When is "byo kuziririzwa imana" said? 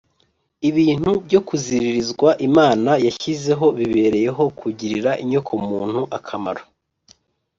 1.25-2.91